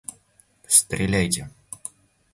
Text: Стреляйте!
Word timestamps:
Стреляйте! 0.77 1.49